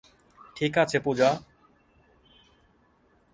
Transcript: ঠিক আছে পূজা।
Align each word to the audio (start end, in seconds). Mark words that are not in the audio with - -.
ঠিক 0.55 0.73
আছে 0.77 0.97
পূজা। 0.99 1.29